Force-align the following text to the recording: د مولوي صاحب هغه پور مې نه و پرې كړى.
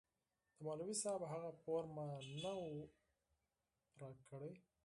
د 0.55 0.57
مولوي 0.65 0.95
صاحب 1.03 1.21
هغه 1.33 1.49
پور 1.63 1.83
مې 1.95 2.05
نه 2.41 2.51
و 2.61 2.65
پرې 4.01 4.11
كړى. 4.29 4.51